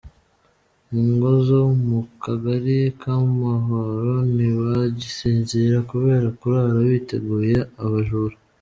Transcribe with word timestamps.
Mu 0.91 1.01
ngo 1.11 1.29
zo 1.47 1.59
mu 1.87 2.01
kagali 2.23 2.77
k’amahoro 3.01 4.13
ntibagisinzira 4.35 5.77
kubera 5.89 6.27
kurara 6.39 6.79
biteguye 6.91 7.57
abajura. 7.83 8.35